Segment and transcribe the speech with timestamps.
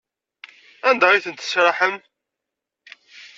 [0.89, 1.95] Anda ay tent-tesraḥem?